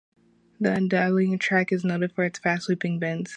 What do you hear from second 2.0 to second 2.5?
for its